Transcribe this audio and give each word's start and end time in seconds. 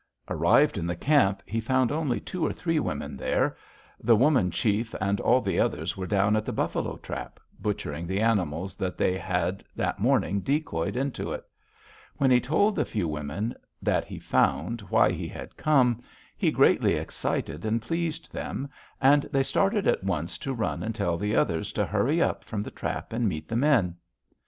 "Arrived 0.29 0.79
in 0.79 0.87
the 0.87 0.95
camp, 0.95 1.43
he 1.45 1.61
found 1.61 1.91
only 1.91 2.19
two 2.19 2.43
or 2.43 2.51
three 2.51 2.79
women 2.79 3.15
there; 3.15 3.55
the 4.03 4.15
woman 4.15 4.49
chief 4.49 4.95
and 4.99 5.21
all 5.21 5.41
the 5.41 5.59
others 5.59 5.95
were 5.95 6.07
down 6.07 6.35
at 6.35 6.43
the 6.43 6.51
buffalo 6.51 6.97
trap, 6.97 7.39
butchering 7.59 8.07
the 8.07 8.19
animals 8.19 8.73
that 8.73 8.97
they 8.97 9.15
had 9.15 9.63
that 9.75 9.99
morning 9.99 10.39
decoyed 10.39 10.95
into 10.97 11.31
it. 11.31 11.45
When 12.17 12.31
he 12.31 12.41
told 12.41 12.75
the 12.75 12.83
few 12.83 13.07
women 13.07 13.53
that 13.79 14.05
he 14.05 14.17
found 14.17 14.81
why 14.89 15.11
he 15.11 15.27
had 15.27 15.55
come, 15.55 16.01
he 16.35 16.49
greatly 16.49 16.93
excited 16.93 17.63
and 17.63 17.79
pleased 17.79 18.33
them, 18.33 18.71
and 18.99 19.29
they 19.31 19.43
started 19.43 19.85
at 19.85 20.03
once 20.03 20.39
to 20.39 20.51
run 20.51 20.81
and 20.81 20.95
tell 20.95 21.15
the 21.19 21.35
others 21.35 21.71
to 21.73 21.85
hurry 21.85 22.19
up 22.19 22.43
from 22.43 22.63
the 22.63 22.71
trap 22.71 23.13
and 23.13 23.29
meet 23.29 23.47
the 23.47 23.55
men. 23.55 23.95